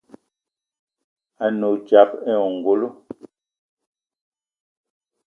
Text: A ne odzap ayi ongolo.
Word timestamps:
A 1.43 1.45
ne 1.55 1.65
odzap 1.73 2.09
ayi 2.29 2.39
ongolo. 2.49 2.87